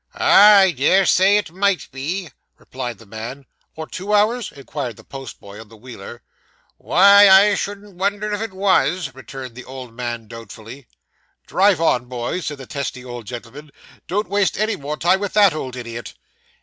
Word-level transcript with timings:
'Ah, 0.15 0.61
I 0.61 0.71
dare 0.71 1.05
say 1.05 1.37
it 1.37 1.51
might 1.51 1.87
be,' 1.91 2.31
replied 2.57 2.97
the 2.97 3.05
man. 3.05 3.45
'Or 3.75 3.85
two 3.85 4.15
hours?' 4.15 4.51
inquired 4.51 4.97
the 4.97 5.03
post 5.03 5.39
boy 5.39 5.61
on 5.61 5.67
the 5.69 5.77
wheeler. 5.77 6.23
'Well, 6.79 6.99
I 7.31 7.53
shouldn't 7.53 7.97
wonder 7.97 8.33
if 8.33 8.41
it 8.41 8.51
was,' 8.51 9.13
returned 9.13 9.53
the 9.53 9.63
old 9.65 9.93
man 9.93 10.27
doubtfully. 10.27 10.87
'Drive 11.45 11.79
on, 11.79 12.05
boys,' 12.05 12.47
cried 12.47 12.57
the 12.57 12.65
testy 12.65 13.05
old 13.05 13.27
gentleman; 13.27 13.69
'don't 14.07 14.27
waste 14.27 14.57
any 14.57 14.75
more 14.75 14.97
time 14.97 15.19
with 15.19 15.33
that 15.33 15.53
old 15.53 15.75
idiot! 15.75 16.15